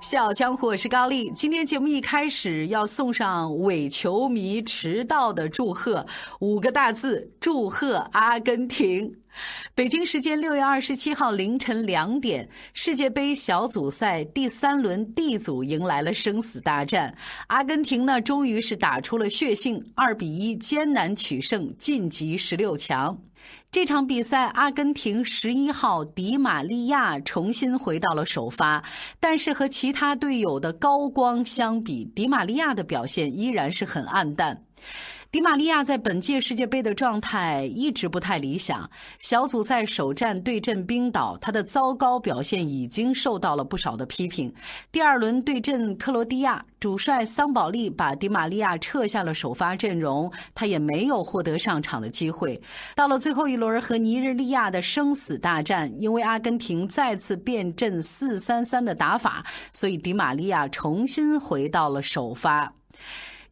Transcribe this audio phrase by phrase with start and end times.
[0.00, 1.30] 笑傲江湖，我是高丽。
[1.32, 6.06] 今天节目一开始要送上伪球迷迟到的祝贺，
[6.38, 9.14] 五个大字：祝贺阿根廷。
[9.74, 17.14] 北京时间六月二十七号凌晨两点，世界杯小组赛第三轮 D 组迎来了生死大战。
[17.48, 23.16] 阿根廷呢，终于是打出了血性，二比一艰难取胜，晋级十六强。
[23.70, 28.84] 这场比赛，阿根廷十一号迪玛利亚重新回到了首发，
[29.20, 34.64] 但是和其他队友的高光相比，迪玛利亚的表现依然是很暗淡。
[35.32, 38.90] 迪马利亚在本届世界杯的状态一直不太理想。
[39.20, 44.52] 小组赛首战对阵冰岛，他的糟糕表现已经受到了不少的批评。
[44.90, 52.60] 第二轮对阵克罗地亚，主帅桑保利把迪马利亚撤下了首发阵容，他也没有获得上场的机会。
[52.96, 62.72] 到了最后一轮和尼日利亚的生死大战，因为阿根廷再次变阵四三三的打法，所以迪马利亚重新回到了首发。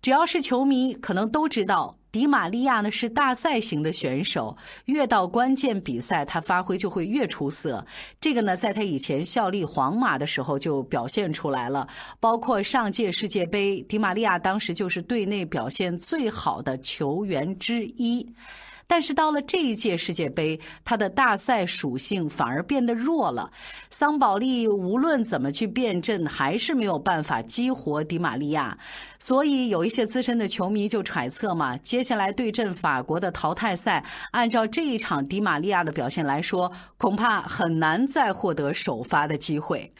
[0.00, 7.84] 只要是球迷，可能都知道迪马利亚呢是大赛型的选手，越到关键比赛，他发挥就会越出色。
[8.20, 11.86] 这个呢，在他以前效力皇马的时候就表现出来了。
[12.20, 18.26] 包括上届世界杯，迪马利亚当时就是队内表现最好的球员之一。
[18.88, 23.48] 但是到了这一届世界杯，他的大赛属性反而变得弱了。
[23.90, 28.76] 桑保利无论怎么去变阵，还是没有办法激活迪马利亚。
[29.20, 39.92] 所以有一些资深的球迷就揣测嘛，接下来对阵法国的淘汰赛，按照这一场迪马利亚的表现来说，恐怕很难再获得首发的机会。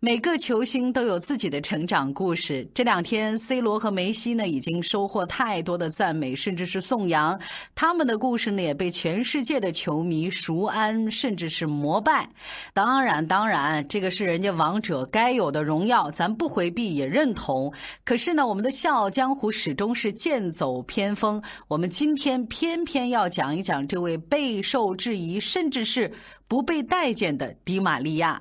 [0.00, 2.64] 每个球星都有自己的成长故事。
[2.72, 7.36] 这两天，C 罗和梅西呢已经收获太多的赞美，甚至是颂扬。
[7.74, 12.30] 他们的故事呢也被全世界的球迷熟谙，甚至是膜拜。
[12.72, 17.72] 当然，当然，这个是人家王者该有的荣耀，咱不回避也认同。
[18.04, 21.42] 可是呢，我们的《笑傲江湖》始终是剑走偏锋。
[21.66, 26.08] 我们今天偏偏要讲一讲这位备受质疑，甚至是
[26.46, 28.40] 不被待见的迪玛利亚。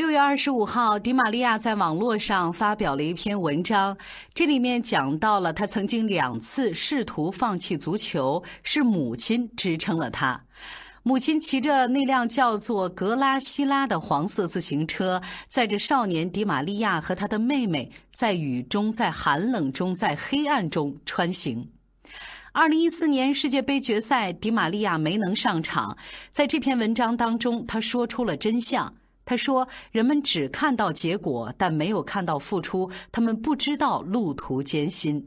[0.00, 3.94] 六月二十五号，迪玛利亚在网络上发表了一篇文章，
[4.32, 10.42] 这里面讲到了他曾经两次试图放弃足球，是母亲支撑了他。
[11.02, 21.70] 母亲骑着那辆叫做格拉西拉的黄色自行车，载着少年迪玛利亚和他的妹妹，在雨中、在寒冷中、在黑暗中穿行。
[22.52, 25.94] 二零一四年世界杯决赛，迪玛利亚没能上场。
[26.32, 28.94] 在这篇文章当中，他说出了真相。
[29.30, 32.90] 他说：“人们只看到结果，但没有看到付出。
[33.12, 35.24] 他们不知道路途艰辛。”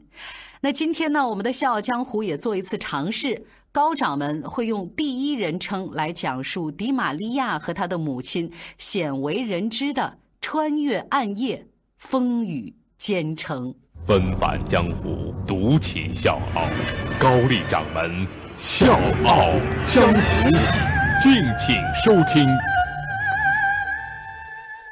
[0.60, 1.26] 那今天呢？
[1.26, 11.66] 我们的《笑傲江湖》也做一次尝试，高掌门会用第一人称来讲述迪玛利亚和他的母亲鲜为人知的穿越暗夜、
[11.96, 13.74] 风雨兼程。
[14.04, 16.68] 纷返江湖，独起笑傲。
[17.18, 19.48] 高丽掌门笑傲
[19.86, 20.50] 江湖，
[21.22, 22.46] 敬请收听。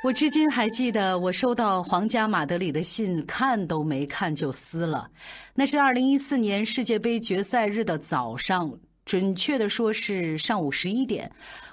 [0.02, 5.08] 我至今还记得，我收到皇家马德里的信，看都没看就撕了。
[5.54, 11.30] 那是二零一四年世界杯决赛日的早上，准确的说是上午十一点。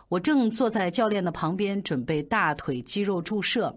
[0.10, 3.76] 我正坐在教练的旁边，准备大腿肌肉注射。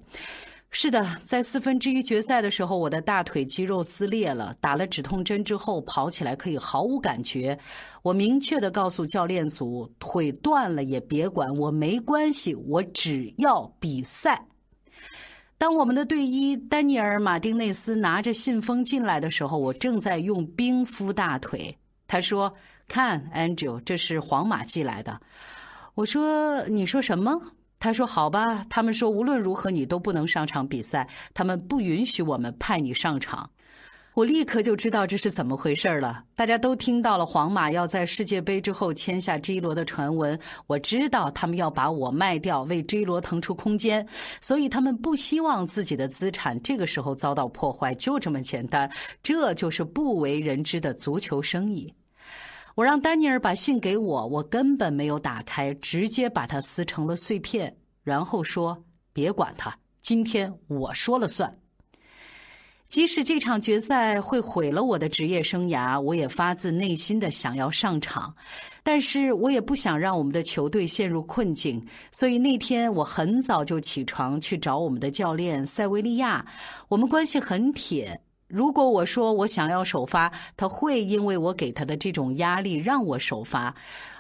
[0.75, 4.57] 是的，在四分之一决赛的时候，我的大腿肌肉撕裂了。
[4.59, 7.57] 打了止痛针之后，跑起来可以毫无感觉。
[8.01, 14.47] 我明确的告诉教练组，腿断了也别管我，没关系，我只要比赛。
[15.59, 21.77] 当我们的队医丹尼尔·马丁内斯拿着信封进来的时候，我正在用冰敷大腿。
[22.09, 22.53] 他说
[22.89, 25.21] ：“看，Angel，这是皇马寄来的。”
[25.95, 27.39] 我说：“你说什么？”
[27.83, 33.51] 他说：“好吧，他们说无论如何你都不能上场比赛，他们不允许我们派你上场。”
[34.15, 36.23] 我立刻就知道这是怎么回事了。
[36.37, 40.39] 大家都听到了皇马要在世界杯之后签下 J 罗的传闻，
[40.69, 44.07] 我知道他们要把我卖掉，为 J 罗腾出空间，
[44.41, 48.89] 所以他们不希望自己的资产这个时候遭到破坏，就这么简单。
[49.25, 51.93] 这就是不为人知的足球生意。
[52.75, 58.83] 我让丹尼尔把信给我，我根本没有打开，直接把它撕成了碎片，然后说
[59.13, 61.55] ：“别管他，今天我说了算。”
[62.89, 68.35] 即使这场决赛会毁了我的职业生涯，我也发自内心的想要上场。
[68.83, 76.45] 但是我也不想让我们的球队陷入困境，所以那天我很早就起床去找我们的教练塞维利亚。
[76.89, 78.21] 我们关系很铁。
[78.53, 83.75] 如果我说我想要首发，他会因为我给他的这种压力让我首发。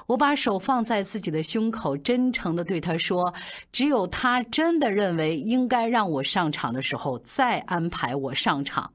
[0.06, 3.32] 我把手放在自己的胸口，真诚地对他说
[3.72, 8.90] ：“只有他真的认为应该让我上场的时候，再安排我上场。”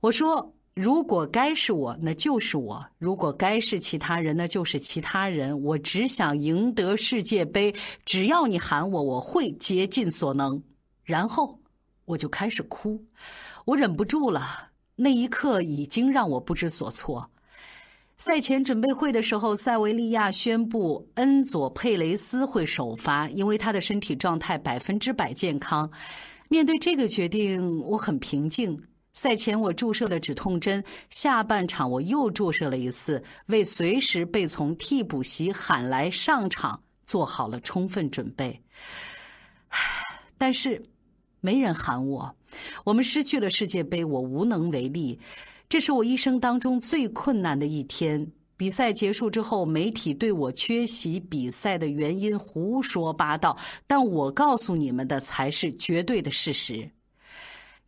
[0.00, 5.58] 我说：“如果该是我，那就是我；如果该是其他人，那就是其他人。
[5.62, 7.74] 我只想赢得世界杯，
[8.04, 10.62] 只要你喊我，我会竭尽所能。”
[11.04, 11.58] 然后
[12.04, 13.02] 我就开始哭。
[13.66, 17.28] 我忍不住了，那一刻已经让我不知所措。
[18.16, 25.90] 赛前准备会的时候，塞维利亚宣布恩佐佩雷斯会首发，因为他的身体状态百分之百健康。
[26.48, 28.80] 面对这个决定，我很平静。
[29.14, 38.62] 赛前我注射了止痛针，下半场我又注射了一次，为随时被从替补席喊来上场做好了充分准备。
[40.38, 40.80] 但是，
[41.46, 42.34] 没人喊我。
[42.82, 45.16] 我们失去了世界杯，我无能为力。
[45.68, 48.26] 这是我一生当中最困难的一天。
[48.56, 53.56] 比赛结束之后，媒体对我缺席比赛的原因胡说八道，
[53.86, 56.90] 但我告诉你们的才是绝对的事实。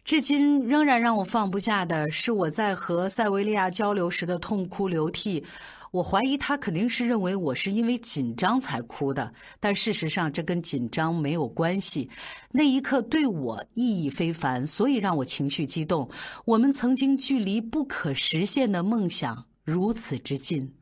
[0.05, 5.45] 至今仍然让我放不下的是我在和塞维利亚交流时的痛哭流涕。
[5.91, 12.11] 我怀疑他肯定是认为我是因为紧张才哭的，但事实上这跟紧张没有关系。
[12.51, 16.11] 那一刻对我意义非凡，所以让我情绪激动。
[16.45, 20.75] 我们曾经距离不可实现的梦想如此之近。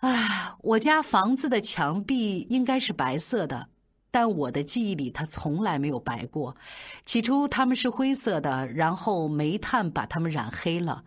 [0.00, 3.68] 啊，我家房子的墙壁应该是白色的，
[4.12, 6.54] 但我的记忆里它从来没有白过。
[7.04, 11.02] 起初它们是灰色的，然后煤炭把它们染黑了。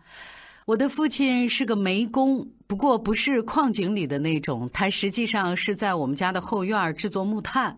[0.72, 7.76] 我的父亲是个煤工，不过不是矿井里的那种，他实际上是在我们家的后院制作木炭。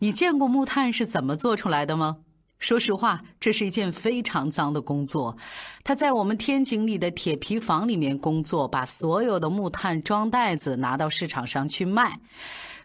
[0.00, 2.16] 你见过木炭是怎么做出来的吗？
[2.58, 5.36] 说实话，这是一件非常脏的工作。
[5.84, 12.18] 他在我们天井里的铁皮房里面工作，把所有的木炭装袋子拿到市场上去卖。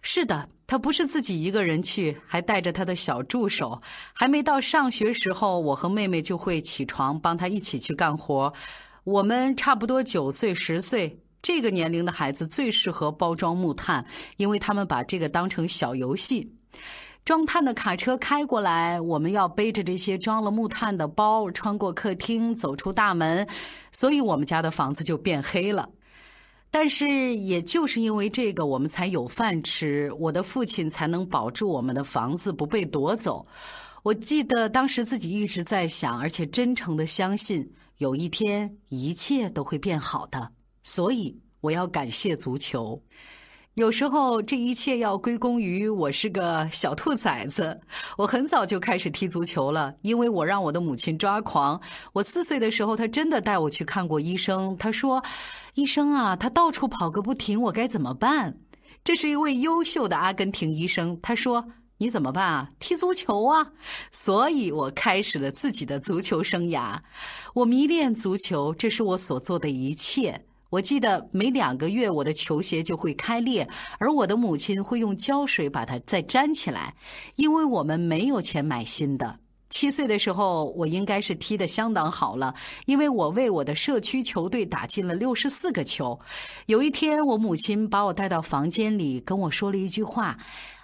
[0.03, 3.81] 是的，他不是自己一个人去，还带着他的小助手。
[4.13, 8.53] 还没到上学时候，我和妹妹就会起床帮他一起去干活。
[9.07, 14.05] 我们差不多九岁、十岁这个年龄的孩子最适合包装木炭，
[14.35, 16.51] 因为他们把这个当成小游戏。
[17.23, 23.47] 装炭的卡车开过来，我们要背着这些装了木炭的包，穿过客厅，走出大门，
[23.93, 25.87] 所以我们家的房子就变黑了。
[26.69, 33.47] 但是，也就是因为这个，我们才有饭吃，我的父亲才能保住我们的房子不被夺走。
[34.03, 37.65] 我记得当时自己一直在想，而且真诚的相信。
[37.97, 40.51] 有一天，一切都会变好的。
[40.83, 43.01] 所以，我要感谢足球。
[43.73, 47.79] 有时候，这一切要归功于我是个小兔崽子。
[48.17, 51.79] 我很早就开始踢足球了，因为我让我的母亲抓狂。
[52.13, 54.77] 我四岁的时候，她真的带我去看过医生。
[54.77, 55.23] 她说
[55.73, 58.57] ：“医生啊，他到处跑个不停，我该怎么办？”
[59.03, 61.19] 这是一位优秀的阿根廷医生。
[61.21, 61.65] 他说。
[61.99, 62.69] 你怎么办啊？
[62.79, 63.71] 踢足球啊！
[64.11, 66.97] 所以我开始了自己的足球生涯。
[67.55, 70.45] 我迷恋足球，这是我所做的一切。
[70.69, 73.67] 我记得每两个月我的球鞋就会开裂，
[73.99, 76.93] 而我的母亲会用胶水把它再粘起来，
[77.35, 79.39] 因为我们没有钱买新的。
[79.69, 82.53] 七岁的时候，我应该是踢得相当好了，
[82.85, 86.19] 因为我为我的社区球队打进了六十四个球。
[86.67, 90.37] 有一天，我母亲把我带到房间里，跟我说了一句话：“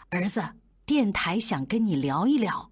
[0.10, 0.42] 儿子。”
[0.86, 2.70] 电台想跟你聊一聊，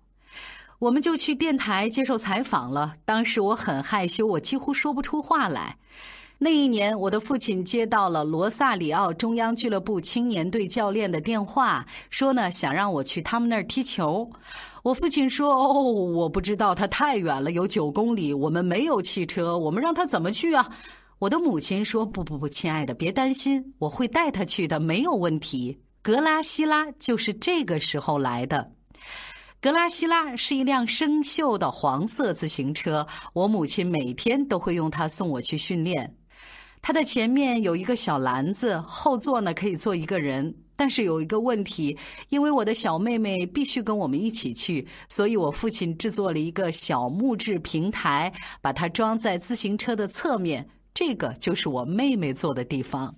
[0.80, 2.96] 我们就去电台接受采访了。
[3.06, 5.78] 当时我很害羞，我几乎说不出话来。
[6.38, 14.30] 那一年，我的父亲接到了罗萨里奥中央俱乐部青年队教练的电话，说呢想让我去他们那儿踢球。
[14.84, 20.70] 我父亲说：“哦，我不知道，他太远了，有九公里，我们没有汽车，我们让他怎么去啊？”
[21.20, 28.72] 我的母亲说：“不不不，亲爱的，别担心，我会带他去的，没有问题。”格拉西拉就是这个时候来的。
[29.62, 36.16] 格拉西拉是一辆生锈的黄色自行车，我母亲每天都会用它送我去训练。
[36.82, 40.52] 它的前面有一个小篮子，后座呢可以坐一个人。
[40.76, 41.96] 但是有一个问题，
[42.30, 50.68] 因为我的小妹妹必须跟我们一起去，所以我父亲制作了一个小木质平台，把它装在自行车的侧面。
[50.96, 53.16] 这个就是我妹妹坐的地方。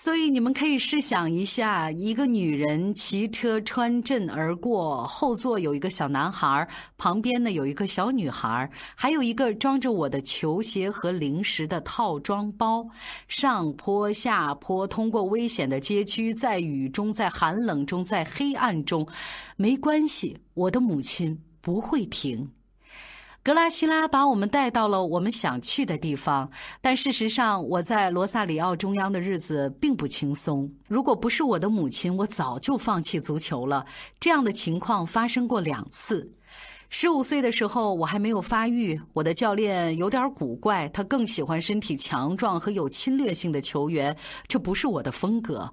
[0.00, 12.86] 所以你们可以试想一下，一个女人骑车穿镇而过，后座有一个小男孩，旁边呢有一个小女孩，还有一个装着我的球鞋和零食的套装包。
[13.26, 19.04] 上坡下坡，通过危险的街区，在雨中，在寒冷中，在黑暗中，
[19.56, 22.48] 没关系，我的母亲不会停。
[23.42, 26.50] 格拉西拉把我们带到了我们想去的地方，
[26.82, 30.70] 但事实上，我在罗萨里奥中央的日子并不轻松。
[30.86, 33.86] 如果不是我的母亲，我早就放弃足球了。
[34.20, 36.30] 这样的情况发生过两次。
[36.90, 44.16] 十五岁的时候，我还没有发育，我的教练有点古怪，他更喜欢身体强壮和有侵略性的球员，
[44.46, 45.70] 这不是我的风格。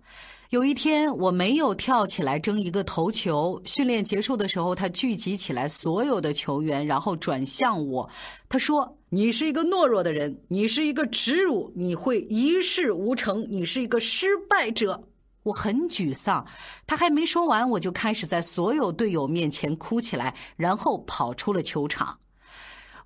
[0.50, 3.60] 有一天，我没有跳起来争一个头球。
[3.66, 8.10] 训练结束的时候，他聚集起来所有的球员，然后转向我。
[8.50, 15.08] 他说：“你是一个懦弱的人，你是一个耻辱，你会一事无成，你是一个失败者。”
[15.46, 16.46] 我很沮丧。
[16.86, 22.18] 他还没说完，我就开始在所有队友面前哭起来，然后跑出了球场。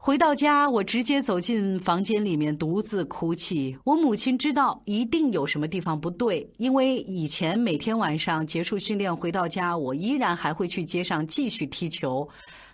[0.02, 3.78] 回到家，我直接走进房间里面，独自哭泣。
[3.84, 12.26] 我母亲知道一定有什么地方不对，因为以前每天晚上结束训练回到家，我依然还会去街上继续踢球。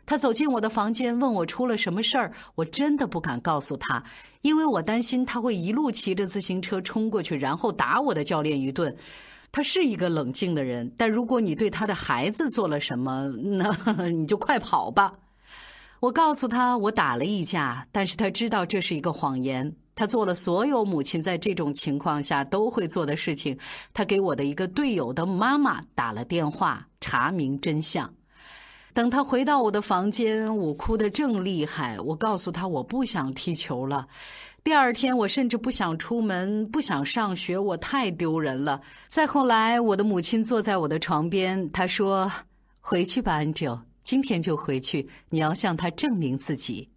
[0.05, 2.31] 她走进我的房间，问我出了什么事儿。
[2.53, 4.03] 我真的不敢告诉她，
[4.43, 8.95] 因为我担心她会一路骑着自行车冲过去，然后打我的教练一顿。
[9.55, 15.13] 他是一个冷静的人，但如果你对他的孩子做了什么， 那你就快跑吧。
[16.01, 19.73] 我告诉他我打了一架，但是他知道这是一个谎言。
[19.95, 23.57] 他做了所有母亲在这种情况下都会做的事情。
[23.93, 28.13] 他给我的一个队友的妈妈打了电话，查明真相。
[28.95, 31.99] 等他回到我的房间，我哭得正厉害。
[31.99, 34.07] 我告诉他我不想踢球了。
[34.63, 38.79] 第二天，我甚至不想出门，不想上学，我太丢人了。
[39.09, 42.31] 再后来，我的母亲坐在我的床边，她说
[42.79, 46.87] ：“回去吧，安哲。”今天就回去，你要向他证明自己。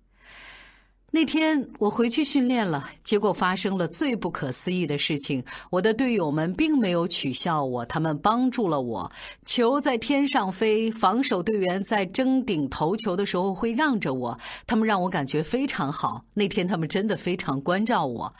[1.10, 5.42] 那天我回去训练了，结果发生了最不可思议的事情。
[5.70, 9.10] 我的队友们并没有取笑我，他们帮助了我。
[9.46, 16.22] 球在天上飞，防守队员在争顶头球的时候会让着我，他们让我感觉非常好。
[16.34, 18.34] 那天他们真的非常关照我。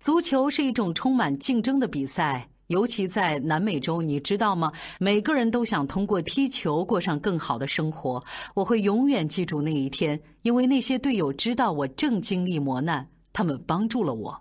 [0.00, 2.48] 足球是一种充满竞争的比赛。
[2.68, 4.72] 尤其在南美洲，你知道吗？
[4.98, 8.22] 每个人都想通过踢球过上更好的生活。
[8.54, 14.36] 我会永远记住那一天，因为那些队友知道我正经历磨难，他们帮助了我。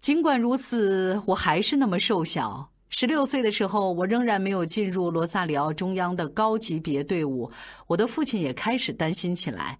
[0.00, 2.68] 尽管如此，我还是那么瘦小。
[2.90, 7.50] 十六岁的时候，我仍然没有进入罗萨里奥中央的高级别队伍。
[7.88, 9.76] 我的父亲也开始担心起来。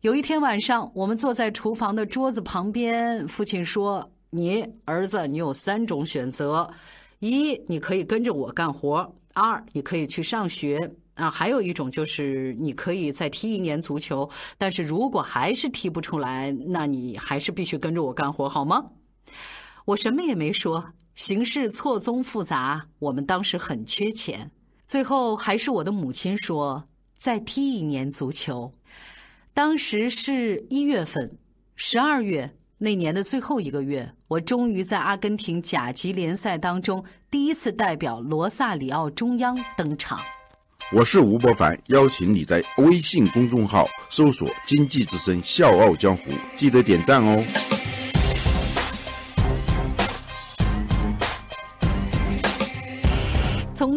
[0.00, 4.10] 有一天晚上，我们坐在厨房的桌子旁边，父亲说。
[4.30, 6.70] 你儿子，你有三种选择：
[7.20, 10.78] 一，你可以跟着我干活；二，你可以去上学；
[11.14, 14.28] 啊，还有一种就是你可以再踢一年足球。
[14.58, 18.84] 但是如果还是踢不出来，那你还是必须跟着我干活，好吗？
[19.84, 20.92] 我什么也没说。
[21.14, 24.50] 形势错综复杂，我们当时很缺钱。
[24.86, 28.70] 最后还是我的母亲说：“再踢一年足球。”
[29.54, 31.38] 当时是一月份，
[31.74, 32.54] 十二月。
[32.78, 40.20] 那年的最后一个月，我终于在阿根廷甲级联赛当中第一次代表罗萨里奥中央登场。
[40.92, 47.42] 我是吴伯凡，邀请你在微信公众号搜索“经济之声笑傲江湖”，记得点赞哦。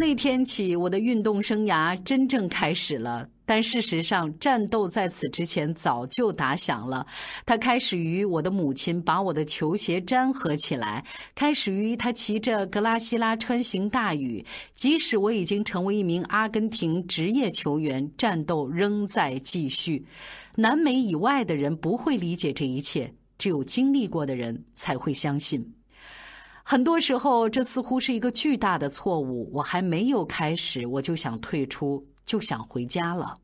[0.10, 3.30] 那天起，我的运动生涯真正开始了。
[3.46, 7.06] 但事实上，战斗在此之前早就打响了。
[7.46, 14.44] 它开始于我的母亲把我的球鞋粘合起来，开始于他骑着格拉西拉穿行大雨。
[14.74, 20.04] 即使我已经成为一名阿根廷职业球员，战斗仍在继续。
[20.56, 25.64] 南美以外的人不会理解这一切，只有经历过的人才会相信。
[26.72, 29.50] 很多时候，这似乎是一个巨大的错误。
[29.52, 32.06] 我还没有开始，我就想退出。
[32.28, 33.36] 就想回家了。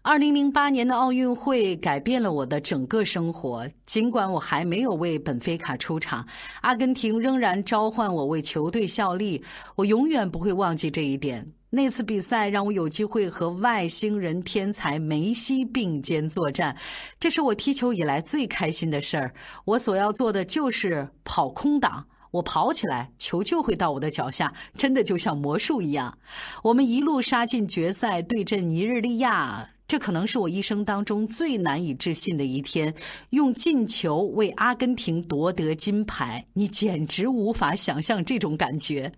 [0.00, 3.68] 二零零八年的奥运会改变了我的整个生活。
[3.84, 6.26] 尽管我还没有为本菲卡出场，
[6.62, 9.44] 阿根廷仍然召唤我为球队效力。
[9.76, 11.46] 我永远不会忘记这一点。
[11.68, 16.74] 那次比赛让我有机会和外星人天才梅西并肩作战，
[17.20, 19.34] 这是我踢球以来最开心的事儿。
[19.66, 22.02] 我所要做的就是跑空档。
[22.30, 26.18] 我跑起来，球就会到我的脚下，真的就像魔术一样。
[26.62, 32.94] 我们一路杀进决赛，对阵尼日利亚，这可能是我一生当中最难以置信的一天，
[33.30, 39.12] 用进球为阿根廷夺得金牌，你简直无法想象这种感觉。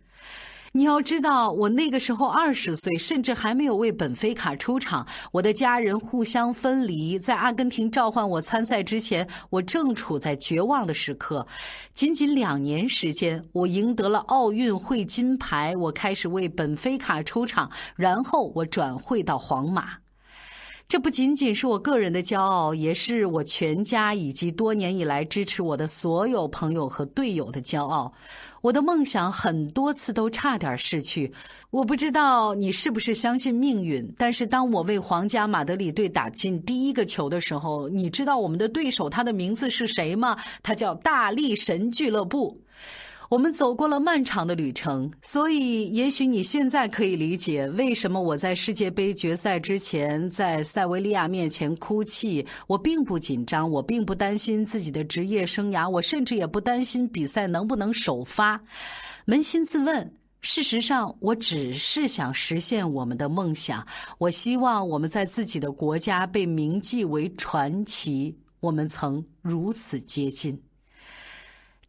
[0.73, 5.05] 你要知道，我那个时候二十岁，甚至还没有为本菲卡出场。
[5.33, 11.45] 我的家人互相分离，在阿根廷召唤我参赛之前，我正处在绝望的时刻。
[11.93, 20.00] 仅仅两年时间，我赢得了奥运会金牌，我开始为本菲卡出场，然后我转会到皇马。
[20.91, 28.13] 这不仅仅是我个人的骄傲，也是我全家以及多年以来支持我的所有朋友和队友的骄傲。
[28.61, 31.33] 我的梦想很多次都差点逝去。
[31.71, 40.37] 我不知道你是不是相信命运，但是当我为皇家马德里队打进第一个球的时候，你知道我们的对手他的名字是谁吗？
[40.61, 42.61] 他叫大力神俱乐部。
[43.31, 52.45] 我们走过了漫长的旅程，所以也许你现在可以理解为什么我在世界杯决赛之前在塞维利亚面前哭泣。
[52.67, 58.61] 我并不紧张，我并不担心自己的职业生涯，我甚至也不担心比赛能不能首发。
[59.29, 63.87] 扪心自问，事实上，我只是想实现我们的梦想。
[64.19, 68.37] 我希望我们在自己的国家被铭记为传奇。
[68.59, 70.61] 我们曾如此接近。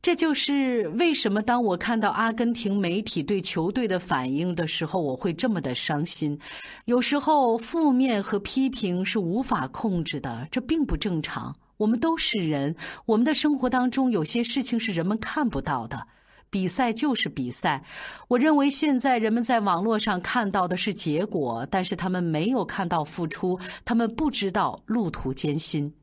[0.02, 6.40] 这就是为什么当我看到阿根廷媒体对球队的反应的时候，我会这么的伤心。
[6.86, 11.56] 有时候负面和批评是无法控制的，这并不正常。
[11.78, 16.08] 我们都是人，我们的生活当中有些事情是人们看不到的。
[16.50, 17.84] 比赛就是比赛。
[18.28, 25.94] 我认为现在人们在网络上看到的是结果，但是他们没有看到付出，他们不知道路途艰辛。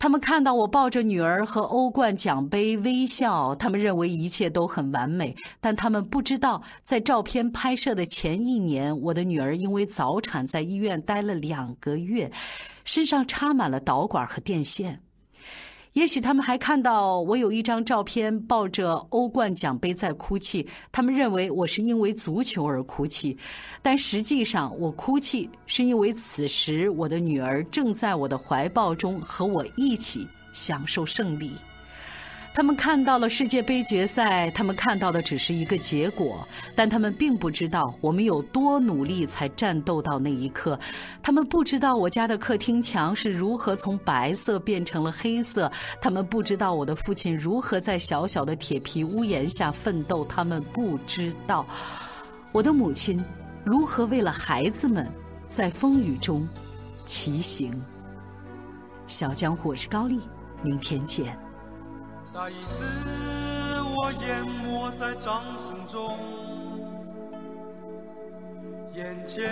[0.00, 12.32] 他们看到我抱着女儿和欧冠奖杯微笑，他们认为一切都很完美，但他们不知道，在照片拍摄的前一年，我的女儿因为早产在医院待了两个月，
[12.82, 14.98] 身上插满了导管和电线。
[15.94, 20.64] 也许他们还看到我有一张照片，抱着欧冠奖杯在哭泣。
[20.92, 23.36] 他们认为我是因为足球而哭泣，
[23.82, 31.50] 但实际上我哭泣是因为此时我的女儿正在我的怀抱中和我一起享受胜利。
[32.52, 40.78] 他们看到了世界杯决赛，他们看到的只是一个结果，但他们并不知道我们有多努力才战斗到那一刻。
[41.22, 45.70] 他们不知道我家的客厅墙是如何从白色变成了黑色，
[46.02, 51.64] 他们不知道我的父亲如何在小小的铁皮屋檐下奋斗，他们不知道
[52.52, 53.24] 我的母亲
[53.64, 55.10] 如何为了孩子们
[55.46, 56.46] 在风雨中
[57.06, 57.80] 骑行。
[59.06, 60.20] 小江湖，我是高丽，
[60.62, 61.49] 明天见。
[62.32, 62.84] 再一次，
[63.96, 66.16] 我淹没在掌声中，
[68.94, 69.50] 眼前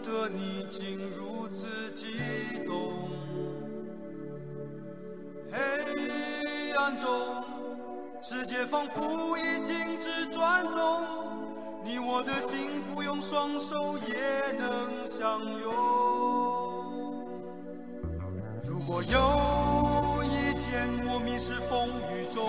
[0.00, 3.10] 的你竟如此激动。
[5.50, 7.42] 黑暗中，
[8.22, 11.02] 世界仿佛已静止转动，
[11.84, 15.74] 你我的心不用双手也能相拥。
[18.64, 19.65] 如果有。
[21.08, 22.44] 我迷失风雨中，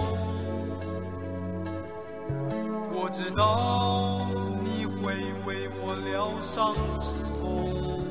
[2.93, 4.27] 我知道
[4.63, 8.03] 你会为我疗伤止痛。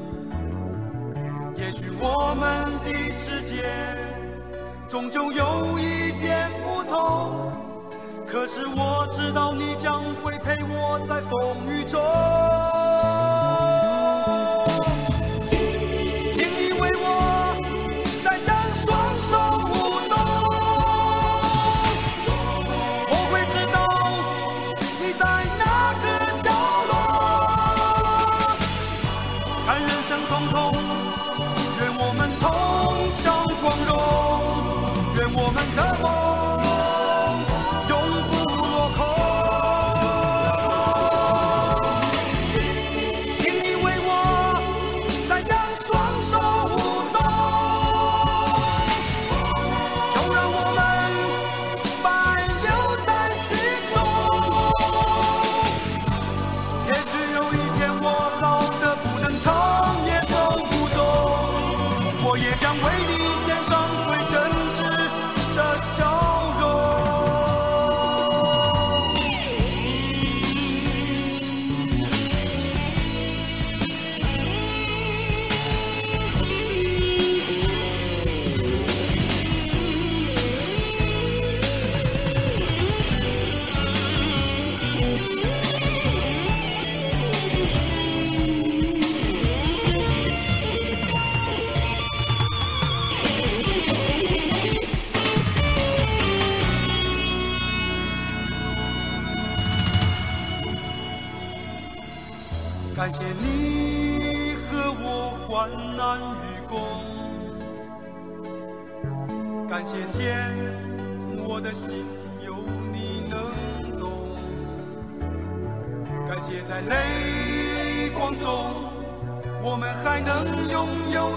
[1.57, 3.65] 也许我们的世界
[4.89, 7.53] 终究有一点不同，
[8.27, 12.01] 可是我知道你将会陪我在风雨中。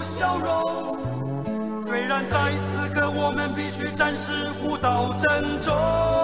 [0.04, 0.96] 笑容。
[1.86, 6.19] 虽然在此刻我们必须暂时互道珍重。